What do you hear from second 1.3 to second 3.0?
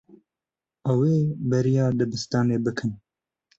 bêriya dibistanê bikin.